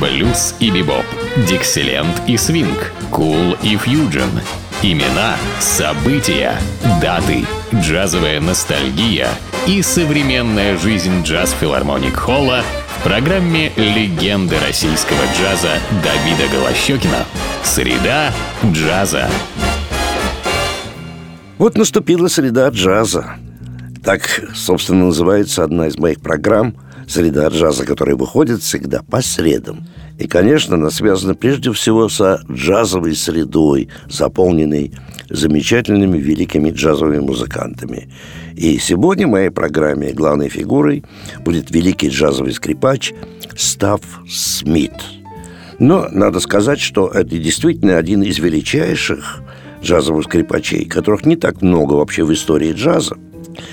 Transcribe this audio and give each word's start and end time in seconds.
блюз 0.00 0.54
и 0.60 0.70
бибоп, 0.70 1.04
дикселент 1.48 2.22
и 2.26 2.36
свинг, 2.36 2.92
кул 3.10 3.56
и 3.62 3.76
фьюджен. 3.76 4.30
Имена, 4.82 5.36
события, 5.58 6.54
даты, 7.00 7.44
джазовая 7.74 8.40
ностальгия 8.40 9.28
и 9.66 9.80
современная 9.82 10.76
жизнь 10.76 11.22
джаз-филармоник 11.22 12.14
Холла 12.14 12.62
в 12.98 13.02
программе 13.02 13.72
«Легенды 13.76 14.56
российского 14.66 15.18
джаза» 15.38 15.78
Давида 16.02 16.52
Голощекина. 16.52 17.24
Среда 17.62 18.32
джаза. 18.64 19.28
Вот 21.58 21.78
наступила 21.78 22.28
среда 22.28 22.68
джаза. 22.68 23.36
Так, 24.04 24.42
собственно, 24.54 25.06
называется 25.06 25.64
одна 25.64 25.86
из 25.86 25.96
моих 25.98 26.20
программ 26.20 26.74
«Среда 27.06 27.48
джаза», 27.48 27.84
которая 27.84 28.16
выходит 28.16 28.62
всегда 28.62 29.02
по 29.02 29.22
средам. 29.22 29.86
И, 30.18 30.26
конечно, 30.26 30.76
она 30.76 30.90
связана 30.90 31.34
прежде 31.34 31.72
всего 31.72 32.08
со 32.08 32.40
джазовой 32.50 33.14
средой, 33.14 33.88
заполненной 34.08 34.92
замечательными 35.28 36.18
великими 36.18 36.70
джазовыми 36.70 37.18
музыкантами. 37.18 38.08
И 38.54 38.78
сегодня 38.78 39.26
в 39.26 39.30
моей 39.30 39.50
программе 39.50 40.12
главной 40.12 40.48
фигурой 40.48 41.04
будет 41.44 41.70
великий 41.70 42.08
джазовый 42.08 42.52
скрипач 42.52 43.12
Став 43.56 44.00
Смит. 44.28 44.92
Но 45.78 46.08
надо 46.10 46.40
сказать, 46.40 46.80
что 46.80 47.08
это 47.08 47.36
действительно 47.36 47.98
один 47.98 48.22
из 48.22 48.38
величайших 48.38 49.42
джазовых 49.82 50.24
скрипачей, 50.24 50.86
которых 50.86 51.26
не 51.26 51.36
так 51.36 51.60
много 51.60 51.94
вообще 51.94 52.24
в 52.24 52.32
истории 52.32 52.72
джаза. 52.72 53.16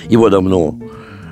Его 0.10 0.30
давно 0.30 0.80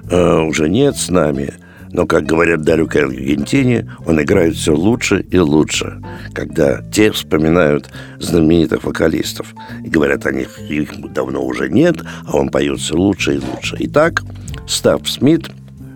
э, 0.09 0.39
уже 0.39 0.69
нет 0.69 0.95
с 0.95 1.09
нами, 1.09 1.53
но, 1.91 2.05
как 2.05 2.25
говорят 2.25 2.61
в 2.61 2.63
далекой 2.63 3.03
Аргентине, 3.03 3.89
он 4.05 4.21
играет 4.21 4.55
все 4.55 4.73
лучше 4.73 5.25
и 5.29 5.37
лучше, 5.37 6.01
когда 6.33 6.81
те 6.91 7.11
вспоминают 7.11 7.89
знаменитых 8.19 8.83
вокалистов. 8.83 9.53
И 9.83 9.89
говорят 9.89 10.25
о 10.25 10.31
них, 10.31 10.59
их 10.69 11.13
давно 11.13 11.43
уже 11.43 11.69
нет, 11.69 11.97
а 12.25 12.37
он 12.37 12.49
поет 12.49 12.79
все 12.79 12.95
лучше 12.95 13.35
и 13.35 13.39
лучше. 13.39 13.75
Итак, 13.79 14.23
Став 14.67 15.07
Смит 15.09 15.49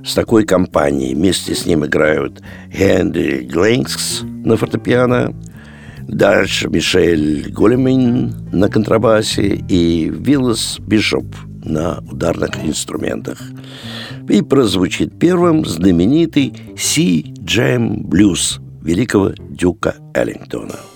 с 0.06 0.14
такой 0.14 0.46
компанией. 0.46 1.16
Вместе 1.16 1.56
с 1.56 1.66
ним 1.66 1.86
играют 1.86 2.42
Хенри 2.72 3.44
Гленкс 3.44 4.22
на 4.24 4.58
фортепиано, 4.58 5.34
дальше 6.08 6.70
Мишель 6.70 7.52
Големин 7.52 8.36
на 8.52 8.70
контрабасе 8.70 9.64
и 9.68 10.12
Виллас 10.14 10.78
Бишоп 10.80 11.26
на 11.66 12.00
ударных 12.10 12.64
инструментах. 12.64 13.42
И 14.30 14.42
прозвучит 14.42 15.20
первым 15.20 15.66
знаменитый 15.66 16.54
«Си 16.78 17.34
Джем 17.44 18.04
Блюз» 18.04 18.60
великого 18.82 19.34
Дюка 19.50 19.96
Эллингтона– 20.14 20.76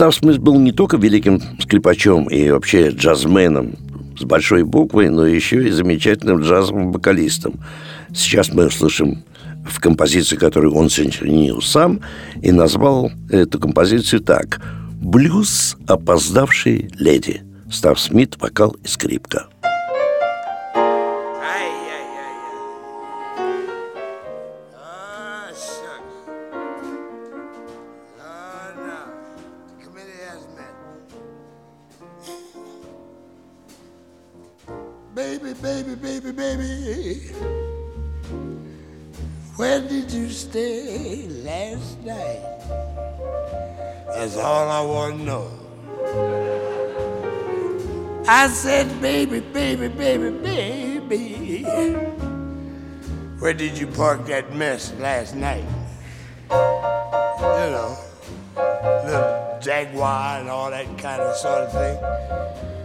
Став 0.00 0.14
Смит 0.14 0.38
был 0.38 0.58
не 0.58 0.72
только 0.72 0.96
великим 0.96 1.42
скрипачом 1.60 2.24
и 2.30 2.48
вообще 2.48 2.88
джазменом 2.88 3.74
с 4.18 4.24
большой 4.24 4.62
буквой, 4.62 5.10
но 5.10 5.26
еще 5.26 5.68
и 5.68 5.70
замечательным 5.70 6.40
джазовым 6.40 6.90
вокалистом. 6.90 7.60
Сейчас 8.14 8.50
мы 8.50 8.68
услышим 8.68 9.22
в 9.68 9.78
композиции, 9.78 10.36
которую 10.36 10.74
он 10.74 10.88
сочинил 10.88 11.60
сам, 11.60 12.00
и 12.40 12.50
назвал 12.50 13.12
эту 13.28 13.58
композицию 13.58 14.22
так 14.22 14.62
«Блюз 15.02 15.76
опоздавшей 15.86 16.88
леди». 16.98 17.42
Став 17.70 18.00
Смит, 18.00 18.38
вокал 18.40 18.78
и 18.82 18.88
скрипка. 18.88 19.48
Where 39.60 39.82
did 39.82 40.10
you 40.10 40.30
stay 40.30 41.28
last 41.44 42.00
night? 42.00 42.40
That's 44.06 44.38
all 44.38 44.70
I 44.70 44.80
want 44.80 45.18
to 45.18 45.22
know. 45.22 45.50
I 48.26 48.48
said, 48.48 48.88
baby, 49.02 49.40
baby, 49.40 49.88
baby, 49.88 50.30
baby. 50.30 51.64
Where 53.38 53.52
did 53.52 53.76
you 53.76 53.86
park 53.86 54.24
that 54.28 54.56
mess 54.56 54.94
last 54.94 55.34
night? 55.36 55.66
You 56.48 57.68
know, 57.68 57.98
little 58.56 59.58
Jaguar 59.60 60.40
and 60.40 60.48
all 60.48 60.70
that 60.70 60.86
kind 60.96 61.20
of 61.20 61.36
sort 61.36 61.68
of 61.68 61.72
thing. 61.72 62.79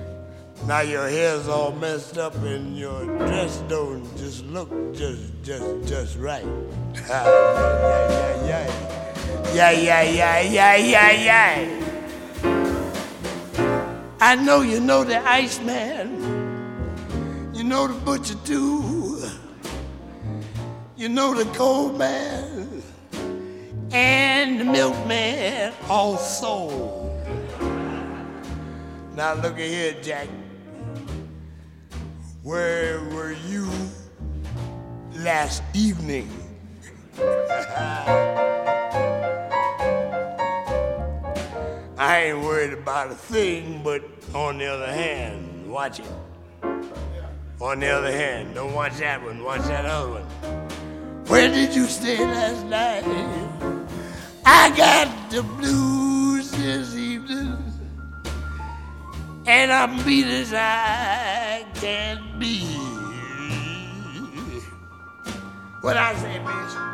Now 0.68 0.80
your 0.80 1.08
hair's 1.08 1.48
all 1.48 1.72
messed 1.74 2.18
up 2.18 2.34
and 2.38 2.76
your 2.76 3.06
dress 3.20 3.62
don't 3.68 4.04
just 4.18 4.44
look 4.46 4.72
just 4.96 5.22
just 5.44 5.88
just 5.88 6.18
right. 6.18 6.44
yeah, 7.08 8.66
yeah, 9.54 9.70
yeah, 9.70 9.72
yeah, 9.72 10.02
yeah, 10.02 10.40
yeah, 10.42 10.76
yeah, 10.76 11.12
yeah, 11.12 11.12
yeah. 11.12 11.86
I 14.20 14.34
know 14.36 14.62
you 14.62 14.80
know 14.80 15.04
the 15.04 15.22
Iceman. 15.30 16.34
You 17.54 17.64
know 17.64 17.88
the 17.88 17.94
butcher 17.94 18.34
too. 18.44 19.22
You 20.98 21.10
know 21.10 21.36
the 21.36 21.46
coal 21.54 21.92
man 21.94 22.82
and 23.92 24.60
the 24.60 24.66
milkman 24.66 25.74
also. 25.88 27.12
Now 29.16 29.36
look 29.36 29.60
at 29.60 29.70
here, 29.70 29.94
Jack. 30.02 30.28
Where 32.46 33.02
were 33.06 33.32
you 33.50 33.68
last 35.16 35.64
evening? 35.74 36.30
I 41.98 42.25
ain't 42.28 42.42
worried 42.44 42.74
about 42.74 43.10
a 43.10 43.16
thing, 43.16 43.82
but 43.84 44.04
on 44.36 44.60
the 44.60 44.68
other 44.68 44.94
hand, 44.94 45.72
watch 45.72 46.00
it. 46.00 46.06
On 47.60 47.80
the 47.80 47.88
other 47.88 48.12
hand, 48.12 48.54
don't 48.54 48.75
watch 48.75 48.98
that 49.00 49.24
one, 49.24 49.44
watch 49.44 49.64
that 49.64 49.88
other 49.88 50.22
one. 50.22 51.25
Where 51.25 51.48
did 51.48 51.74
you 51.74 51.86
stay 51.86 52.20
last 52.20 52.64
night? 52.68 53.06
I 54.46 54.70
got 54.78 55.32
the 55.32 55.42
blues 55.42 56.54
and 59.48 59.72
I'm 59.72 60.04
beat 60.04 60.25
as 60.25 60.54
I 60.54 61.66
can 61.75 62.40
be. 62.40 62.66
What 65.82 65.98
I 65.98 66.16
say, 66.16 66.40
bitch? 66.40 66.86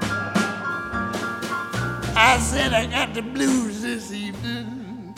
I 2.16 2.38
said 2.40 2.74
I 2.74 2.88
got 2.88 3.14
the 3.14 3.22
blues 3.22 3.82
this 3.82 4.12
evening. 4.12 5.16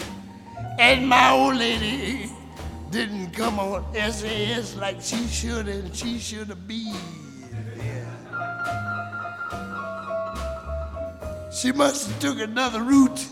And 0.80 1.08
my 1.08 1.32
old 1.32 1.56
lady 1.56 2.30
didn't 2.92 3.32
come 3.32 3.60
on 3.60 3.84
SAS 3.94 4.75
like 4.75 5.02
she 5.02 5.28
should 5.28 5.68
and 5.68 5.96
she 5.96 6.20
should 6.20 6.50
have 6.50 6.68
been. 6.68 6.96
She 11.52 11.72
must 11.72 12.10
have 12.10 12.20
took 12.20 12.40
another 12.40 12.84
route. 12.84 13.28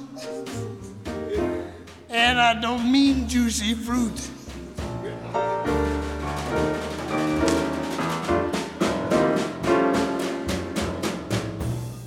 And 2.14 2.42
I 2.42 2.60
don't 2.60 2.92
mean 2.92 3.30
juicy 3.30 3.74
fruit. 3.74 4.30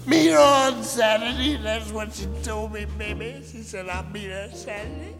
Meet 0.07 0.31
her 0.31 0.39
on 0.39 0.83
Saturday, 0.83 1.57
that's 1.57 1.91
what 1.91 2.13
she 2.13 2.27
told 2.43 2.75
me, 2.75 2.85
baby. 2.99 3.43
She 3.51 3.63
said 3.63 3.89
I'll 3.89 4.05
meet 4.11 4.29
her 4.29 4.51
Saturday. 4.53 5.15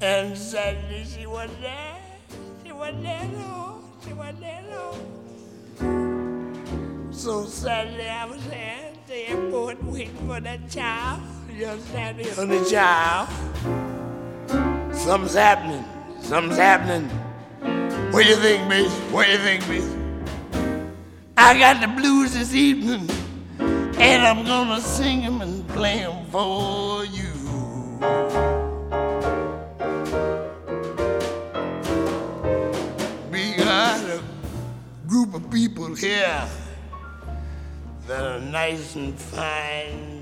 And 0.00 0.38
Saturday 0.38 1.04
she 1.04 1.26
wasn't 1.26 1.60
there. 1.62 1.96
She 2.64 2.70
wasn't 2.70 3.02
there, 3.02 3.24
no. 3.32 3.82
She 4.06 4.12
wasn't 4.12 4.40
there, 4.40 4.62
no. 4.70 4.94
So 7.10 7.46
Saturday 7.46 8.08
I 8.08 8.24
was 8.26 8.46
there 8.46 8.92
at 8.92 9.06
the 9.08 9.28
airport 9.30 9.82
waiting 9.82 10.28
for 10.28 10.38
that 10.38 10.70
child. 10.70 11.35
The 11.56 12.68
child. 12.70 13.28
Something's 14.94 15.34
happening. 15.34 15.84
Something's 16.20 16.58
happening. 16.58 17.08
What 18.12 18.24
do 18.24 18.28
you 18.28 18.36
think, 18.36 18.70
bitch? 18.70 18.90
What 19.10 19.24
do 19.24 19.32
you 19.32 19.38
think, 19.38 19.64
bitch? 19.64 19.88
I 21.38 21.58
got 21.58 21.80
the 21.80 21.88
blues 21.88 22.34
this 22.34 22.52
evening, 22.52 23.08
and 23.58 24.26
I'm 24.26 24.44
gonna 24.44 24.82
sing 24.82 25.22
them 25.22 25.40
and 25.40 25.66
play 25.68 26.00
them 26.00 26.26
for 26.26 27.06
you. 27.06 27.32
We 33.30 33.54
got 33.56 34.00
a 34.00 34.22
group 35.06 35.32
of 35.34 35.50
people 35.50 35.94
here 35.94 36.46
that 38.06 38.24
are 38.26 38.40
nice 38.40 38.94
and 38.94 39.18
fine. 39.18 40.15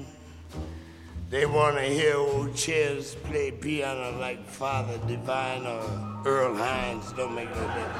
They 1.30 1.46
want 1.46 1.76
to 1.76 1.82
hear 1.82 2.16
old 2.16 2.54
Ches 2.54 3.14
play 3.14 3.50
piano 3.50 4.18
like 4.18 4.46
Father 4.46 4.98
Divine 5.06 5.66
or 5.66 6.22
Earl 6.24 6.56
Hines. 6.56 7.12
Don't 7.12 7.34
make 7.34 7.50
no 7.50 7.66
difference. 7.66 7.98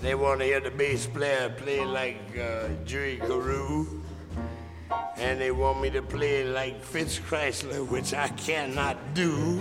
They 0.00 0.14
want 0.14 0.40
to 0.40 0.46
hear 0.46 0.60
the 0.60 0.70
bass 0.70 1.06
player 1.06 1.50
play 1.50 1.84
like 1.84 2.38
uh, 2.38 2.68
Jerry 2.84 3.16
Carew. 3.16 3.86
And 5.16 5.40
they 5.40 5.50
want 5.50 5.80
me 5.80 5.90
to 5.90 6.02
play 6.02 6.44
like 6.44 6.80
Fritz 6.80 7.18
Kreisler, 7.18 7.86
which 7.86 8.14
I 8.14 8.28
cannot 8.28 8.96
do. 9.14 9.60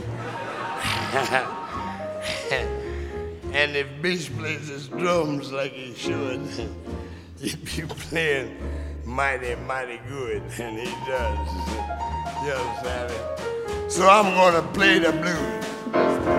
And 3.57 3.75
if 3.75 3.87
Bish 4.03 4.29
plays 4.29 4.67
his 4.67 4.87
drums 4.87 5.51
like 5.51 5.71
he 5.71 5.95
should, 5.95 6.41
he'd 7.39 7.65
be 7.65 7.81
playing 7.87 8.55
mighty, 9.03 9.55
mighty 9.55 9.99
good, 10.07 10.43
and 10.59 10.77
he 10.77 10.93
does. 11.07 12.13
Yes, 12.47 13.93
So 13.93 14.07
I'm 14.07 14.33
going 14.33 14.53
to 14.53 14.61
play 14.71 14.99
the 14.99 15.11
blues. 15.11 16.36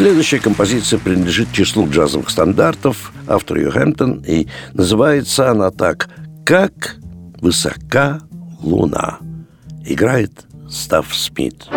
Следующая 0.00 0.40
композиция 0.40 0.98
принадлежит 0.98 1.52
числу 1.52 1.86
джазовых 1.86 2.30
стандартов, 2.30 3.12
автор 3.26 3.58
ее 3.58 3.70
Хэмптон, 3.70 4.24
и 4.26 4.46
называется 4.72 5.50
она 5.50 5.70
так 5.70 6.08
«Как 6.46 6.96
высока 7.42 8.22
луна». 8.62 9.18
Играет 9.84 10.46
Став 10.70 11.14
Смит. 11.14 11.68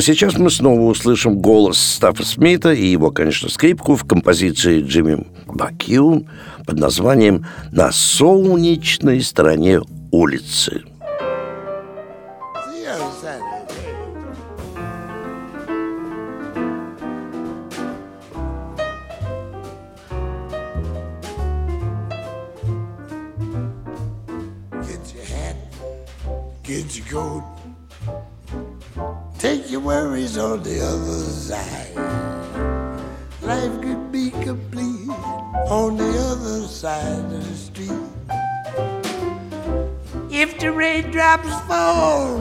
А 0.00 0.02
сейчас 0.02 0.38
мы 0.38 0.50
снова 0.50 0.80
услышим 0.80 1.40
голос 1.40 1.78
Стаффа 1.78 2.24
Смита 2.24 2.72
и 2.72 2.86
его, 2.86 3.10
конечно, 3.10 3.50
скрипку 3.50 3.96
в 3.96 4.06
композиции 4.06 4.80
Джимми 4.80 5.26
Бакью 5.44 6.26
под 6.64 6.78
названием 6.78 7.44
«На 7.70 7.92
солнечной 7.92 9.20
стороне 9.20 9.82
улицы». 10.10 10.84
Get 26.64 26.96
your 26.96 27.04
coat. 27.10 27.59
Worries 29.82 30.36
on 30.36 30.62
the 30.62 30.80
other 30.84 31.20
side. 31.22 31.96
Life 33.40 33.80
could 33.80 34.12
be 34.12 34.30
complete 34.30 35.08
on 35.70 35.96
the 35.96 36.18
other 36.18 36.66
side 36.66 37.24
of 37.24 37.48
the 37.48 37.54
street. 37.56 37.90
If 40.30 40.58
the 40.58 40.70
raindrops 40.70 41.48
fall, 41.66 42.38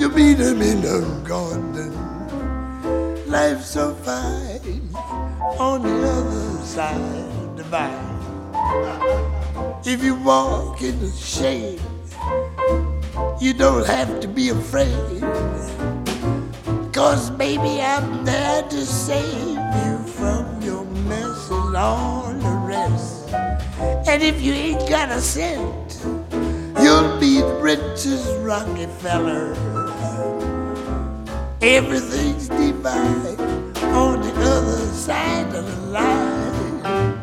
you 0.00 0.08
meet 0.08 0.34
them 0.34 0.60
in 0.62 0.82
the 0.82 1.00
garden. 1.24 1.94
Life's 3.30 3.70
so 3.70 3.94
fine 3.94 4.90
on 5.60 5.82
the 5.82 6.08
other 6.08 6.64
side 6.64 6.96
of 6.96 7.56
the 7.56 7.64
vine. 7.64 8.18
If 9.84 10.02
you 10.02 10.16
walk 10.16 10.82
in 10.82 10.98
the 10.98 11.10
shade, 11.12 11.80
you 13.40 13.54
don't 13.54 13.86
have 13.86 14.20
to 14.20 14.28
be 14.28 14.50
afraid. 14.50 15.20
Cause 16.92 17.30
baby, 17.30 17.80
I'm 17.80 18.24
there 18.24 18.62
to 18.68 18.84
save 18.84 19.56
you 19.56 19.98
from 20.06 20.60
your 20.62 20.84
mess 20.84 21.50
and 21.50 21.76
all 21.76 22.32
the 22.32 22.54
rest. 22.66 23.32
And 24.08 24.22
if 24.22 24.42
you 24.42 24.52
ain't 24.52 24.88
got 24.88 25.10
a 25.10 25.20
cent, 25.20 26.00
you'll 26.82 27.18
be 27.18 27.40
the 27.40 27.58
richest 27.60 28.36
Rockefeller. 28.40 29.54
Everything's 31.62 32.48
divine 32.48 33.38
on 33.94 34.20
the 34.20 34.32
other 34.36 34.86
side 34.92 35.54
of 35.54 35.64
the 35.64 35.86
line. 35.86 37.19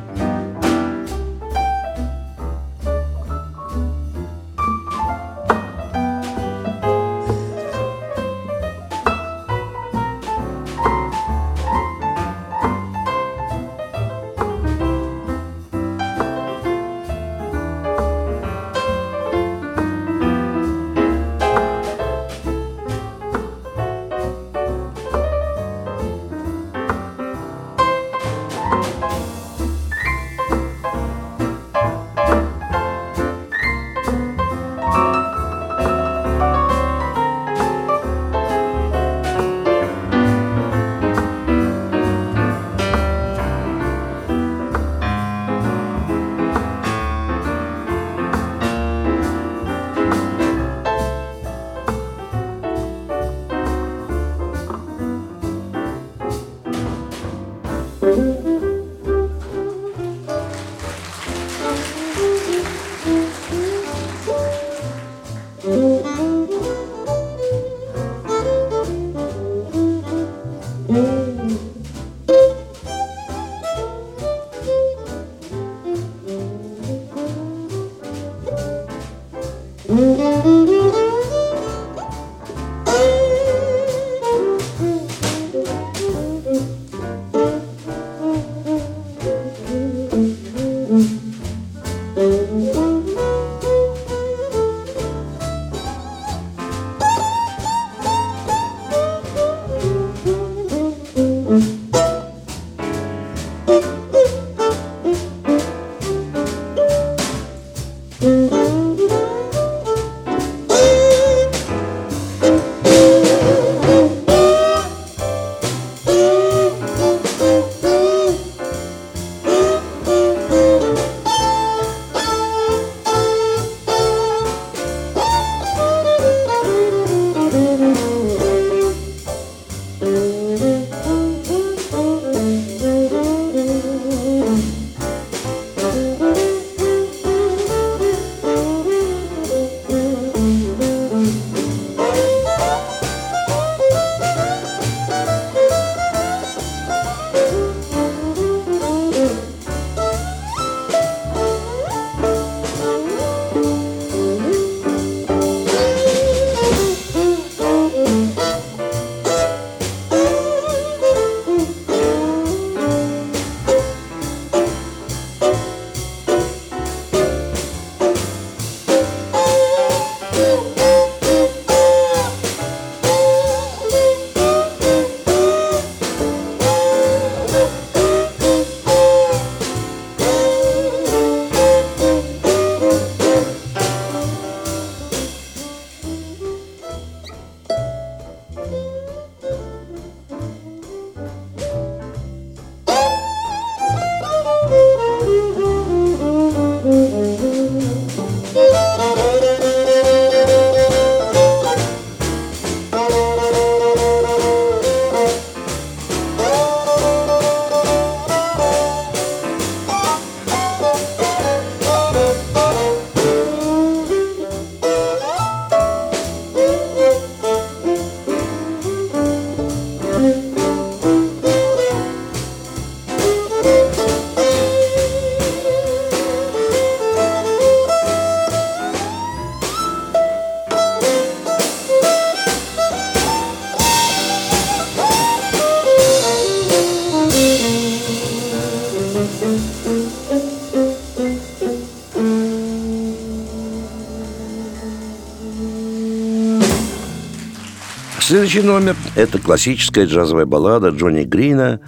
Следующий 248.27 248.61
номер– 248.61 248.97
это 249.15 249.39
классическая 249.39 250.05
джазовая 250.05 250.45
баллада 250.45 250.89
Джонни 250.89 251.23
Грина 251.23 251.79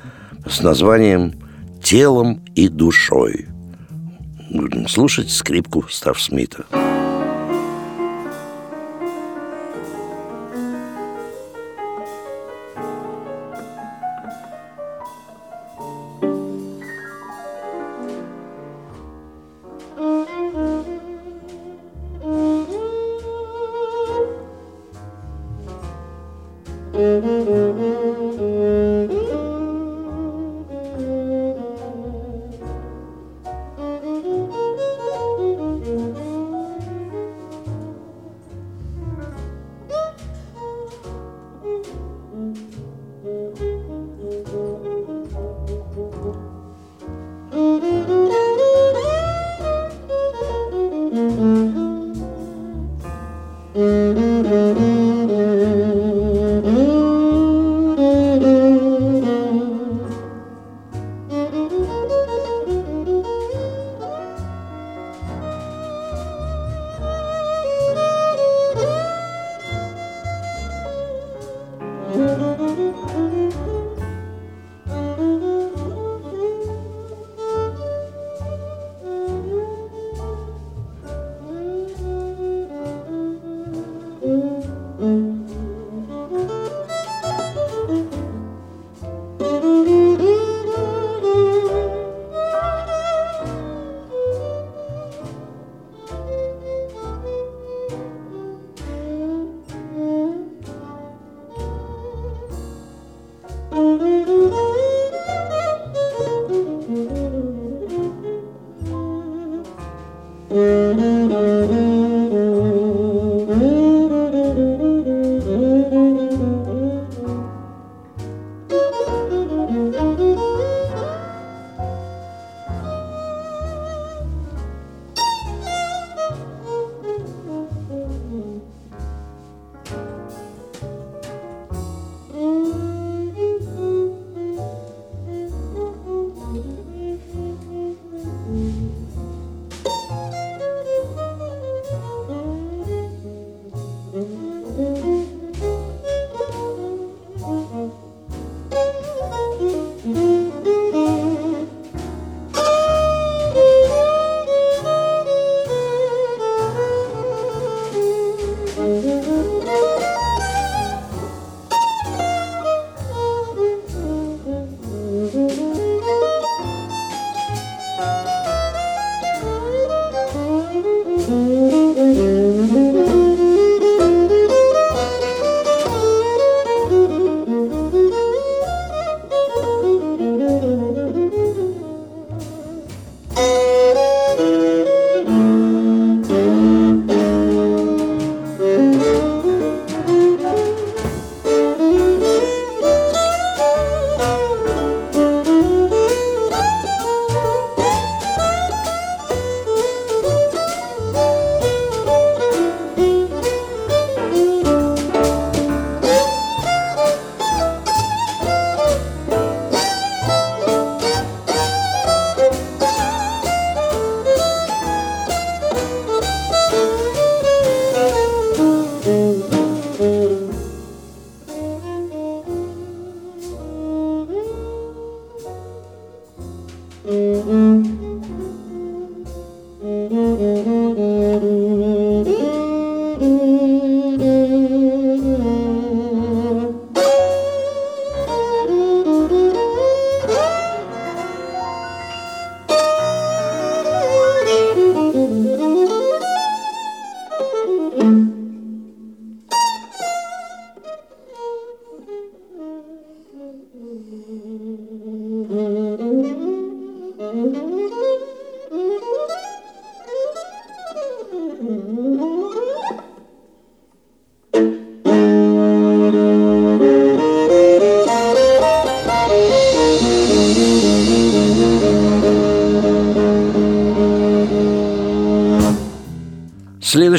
с 0.49 0.61
названием 0.61 1.33
«Телом 1.83 2.41
и 2.55 2.69
душой». 2.69 3.47
Будем 4.49 4.87
слушать 4.87 5.31
скрипку 5.31 5.85
Став 5.89 6.17
Смита. 6.21 6.63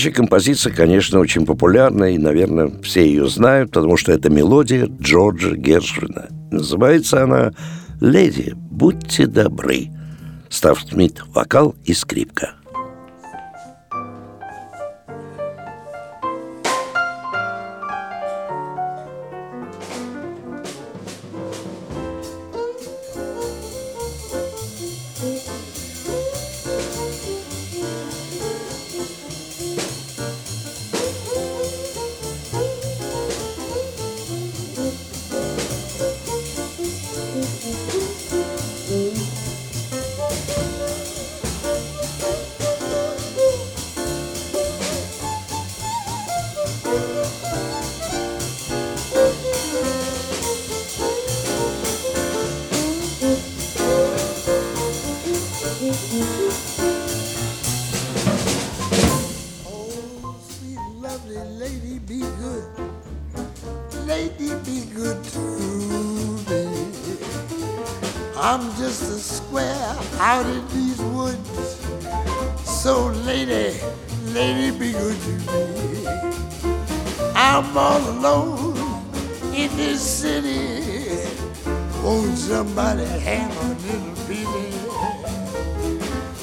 Следующая 0.00 0.16
композиция, 0.16 0.72
конечно, 0.72 1.18
очень 1.18 1.44
популярная, 1.44 2.12
и, 2.12 2.18
наверное, 2.18 2.72
все 2.82 3.04
ее 3.04 3.28
знают, 3.28 3.70
потому 3.70 3.98
что 3.98 4.12
это 4.12 4.30
мелодия 4.30 4.86
Джорджа 4.86 5.54
Гершвина. 5.54 6.28
Называется 6.50 7.22
она 7.22 7.52
«Леди, 8.00 8.54
будьте 8.54 9.26
добры». 9.26 9.88
Став 10.48 10.80
Смит– 10.80 11.22
вокал 11.34 11.74
и 11.84 11.92
скрипка– 11.92 12.54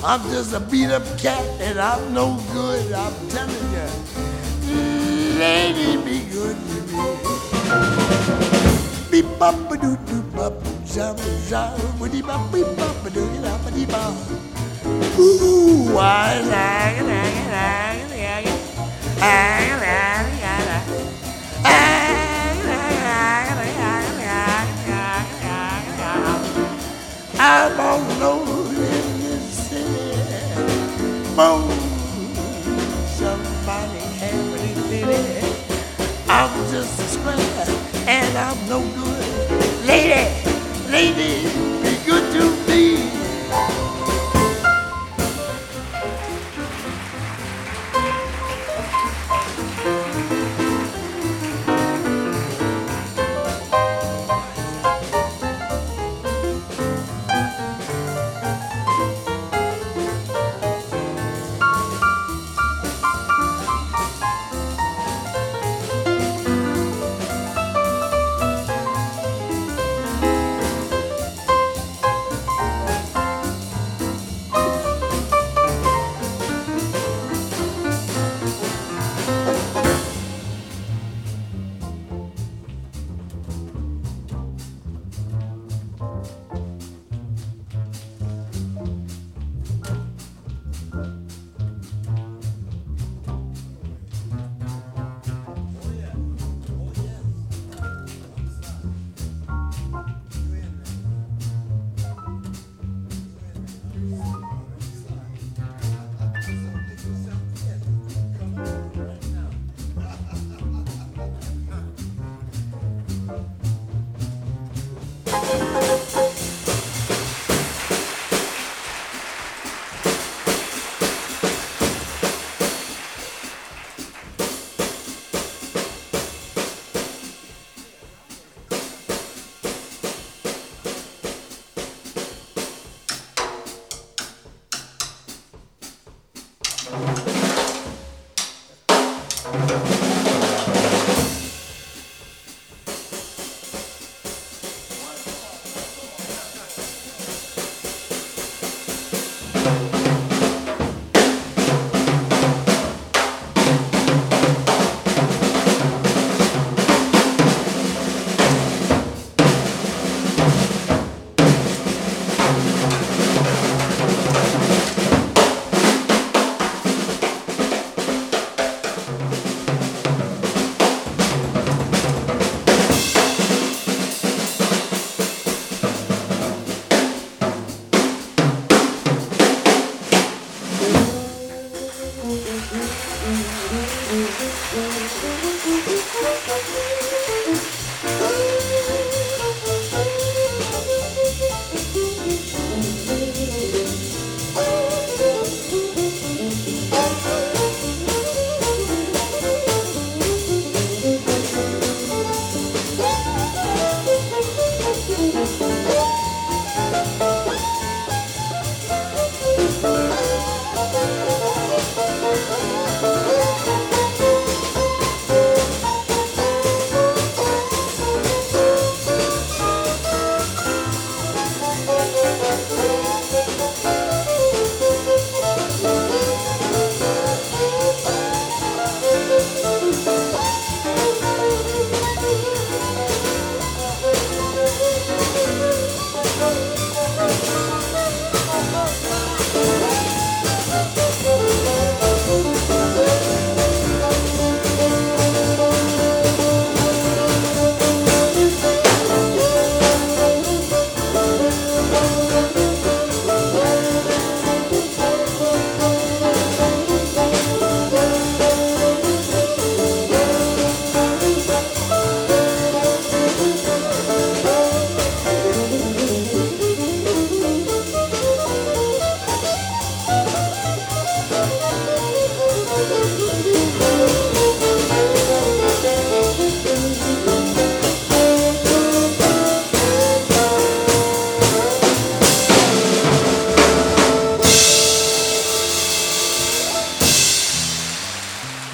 I'm 0.09 0.21
just 0.31 0.53
a 0.53 0.61
beat 0.61 0.89
up 0.89 1.03
cat 1.19 1.43
and 1.59 1.77
I'm 1.77 2.13
no 2.13 2.39
good, 2.53 2.93
I'm 2.93 3.13
telling 3.27 3.71
you. 3.75 3.89
Lady, 5.37 5.97
be 5.97 6.23
good 6.31 6.55
to 6.55 6.81
me. 6.95 7.07
Beep 9.11 9.27
bop 9.37 9.69
a 9.69 9.75
doo 9.75 9.97
doo 10.07 10.21
bop 10.33 10.53
jump 10.85 11.19
jump 11.49 11.99
woody 11.99 12.21
bop 12.21 12.49
beep 12.53 12.67
bop 12.77 13.05
a 13.05 13.09
doo 13.09 13.27
bop 13.41 13.73
dee 13.73 13.85
bop. 13.85 14.15
Ooh, 15.19 15.91
why 15.93 16.39
la 16.39 17.01
la 17.05 17.23
la 17.51 17.51
la 17.51 17.77
I'm 27.39 27.79
all 27.79 27.96
alone 27.96 27.96
no 38.67 38.81
good. 38.81 39.85
Lady, 39.85 40.27
lady, 40.91 41.66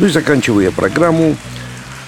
Ну 0.03 0.09
и 0.09 0.11
заканчивая 0.11 0.69
программу 0.69 1.37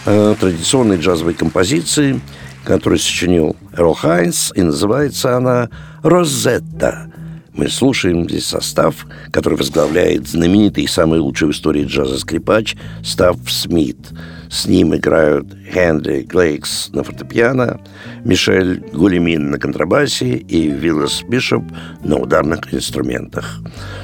э, 0.05 0.35
традиционной 0.37 0.97
джазовой 0.97 1.33
композиции, 1.33 2.19
которую 2.65 2.99
сочинил 2.99 3.55
Эрл 3.71 3.93
Хайнс, 3.93 4.51
и 4.53 4.63
называется 4.63 5.37
она 5.37 5.69
«Розетта». 6.03 7.09
Мы 7.53 7.69
слушаем 7.69 8.27
здесь 8.29 8.47
состав, 8.47 9.07
который 9.31 9.57
возглавляет 9.57 10.27
знаменитый 10.27 10.83
и 10.83 10.87
самый 10.87 11.21
лучший 11.21 11.47
в 11.47 11.51
истории 11.51 11.85
джаза 11.85 12.19
скрипач 12.19 12.75
Став 13.01 13.37
Смит. 13.49 14.09
С 14.55 14.67
ним 14.67 14.95
играют 14.95 15.47
Хенри 15.73 16.21
Глейкс 16.21 16.89
на 16.93 17.03
фортепиано, 17.03 17.81
Мишель 18.23 18.81
Гулемин 18.93 19.51
на 19.51 19.59
контрабасе 19.59 20.37
и 20.37 20.69
Виллас 20.69 21.23
Бишоп 21.27 21.63
на 22.05 22.15
ударных 22.15 22.73
инструментах. 22.73 23.59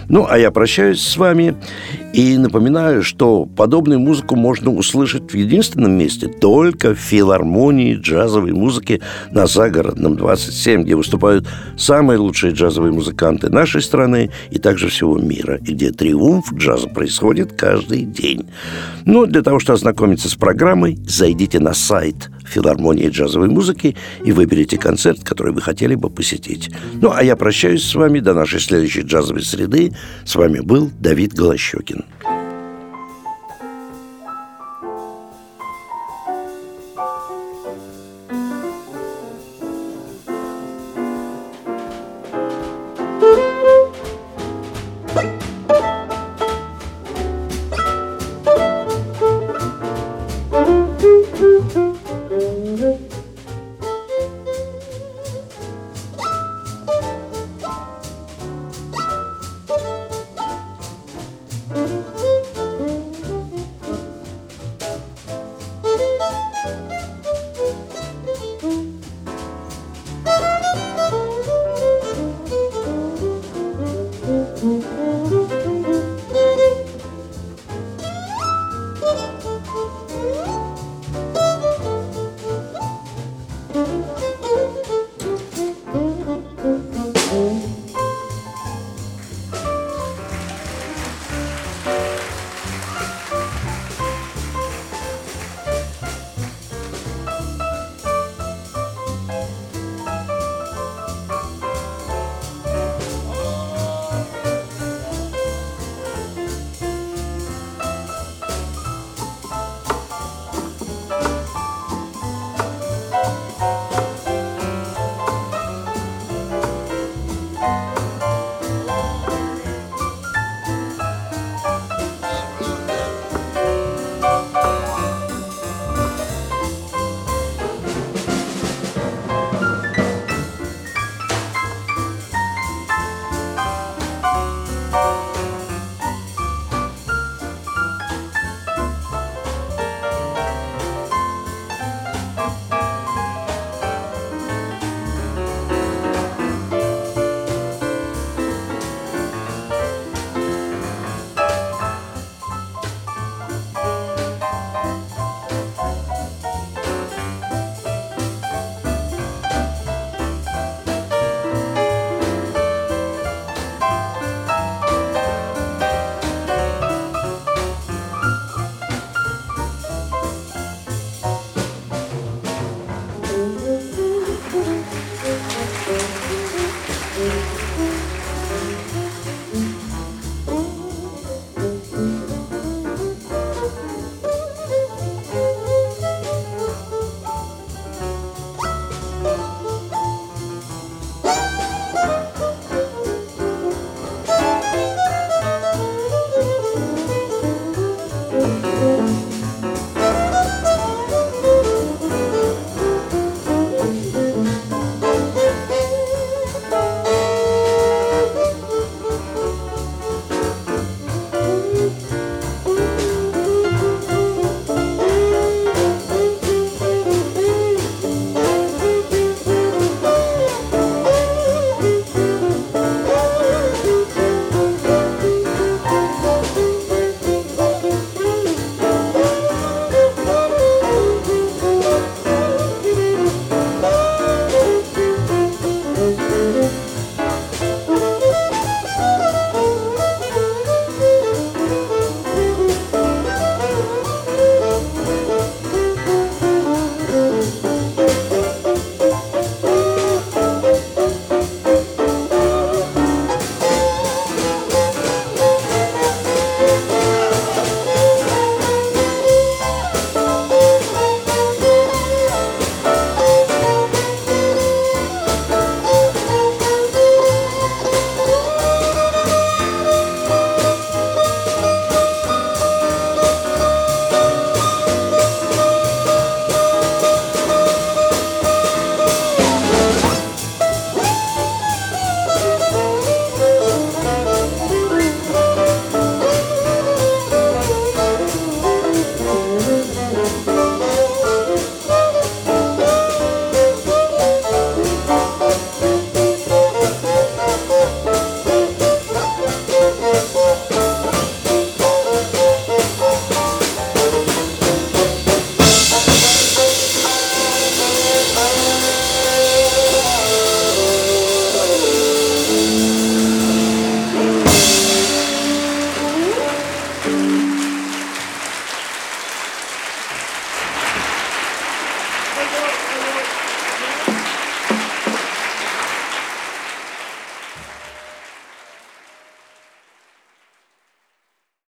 Ну, 0.09 0.27
а 0.29 0.37
я 0.37 0.51
прощаюсь 0.51 0.99
с 0.99 1.15
вами 1.15 1.55
и 2.13 2.37
напоминаю, 2.37 3.01
что 3.01 3.45
подобную 3.45 4.01
музыку 4.01 4.35
можно 4.35 4.71
услышать 4.71 5.31
в 5.31 5.35
единственном 5.35 5.93
месте 5.93 6.27
только 6.27 6.93
в 6.93 6.99
филармонии 6.99 7.95
джазовой 7.95 8.51
музыки 8.51 9.01
на 9.31 9.47
Загородном 9.47 10.17
27, 10.17 10.83
где 10.83 10.95
выступают 10.95 11.47
самые 11.77 12.19
лучшие 12.19 12.51
джазовые 12.51 12.91
музыканты 12.91 13.49
нашей 13.49 13.81
страны 13.81 14.31
и 14.49 14.59
также 14.59 14.89
всего 14.89 15.17
мира, 15.17 15.55
и 15.65 15.73
где 15.73 15.91
триумф 15.91 16.51
джаза 16.53 16.89
происходит 16.89 17.53
каждый 17.53 18.03
день. 18.03 18.49
Но 19.05 19.25
для 19.25 19.41
того, 19.43 19.59
чтобы 19.59 19.77
ознакомиться 19.77 20.27
с 20.27 20.35
программой, 20.41 20.97
зайдите 21.07 21.59
на 21.59 21.73
сайт 21.73 22.31
филармонии 22.45 23.07
джазовой 23.09 23.47
музыки 23.47 23.95
и 24.25 24.31
выберите 24.31 24.77
концерт, 24.77 25.23
который 25.23 25.53
вы 25.53 25.61
хотели 25.61 25.95
бы 25.95 26.09
посетить. 26.09 26.69
Ну, 27.01 27.11
а 27.15 27.23
я 27.23 27.35
прощаюсь 27.35 27.83
с 27.83 27.95
вами 27.95 28.19
до 28.19 28.33
нашей 28.33 28.59
следующей 28.59 29.01
джазовой 29.01 29.43
среды. 29.43 29.93
С 30.25 30.35
вами 30.35 30.59
был 30.59 30.91
Давид 30.99 31.33
Голощекин. 31.33 32.03